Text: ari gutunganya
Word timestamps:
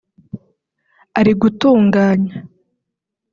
ari 1.19 1.33
gutunganya 1.41 2.37